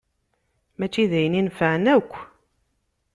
Mačči 0.77 1.03
d 1.09 1.11
ayen 1.17 1.39
inefεen 1.39 1.85
akk. 1.95 2.11